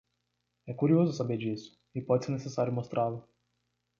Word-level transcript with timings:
É 0.65 0.73
curioso 0.73 1.13
saber 1.13 1.37
disso, 1.37 1.79
e 1.93 2.01
pode 2.01 2.25
ser 2.25 2.31
necessário 2.31 2.73
mostrá-lo. 2.73 3.23